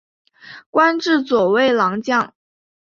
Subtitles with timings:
[0.71, 2.33] 官至左卫郎将。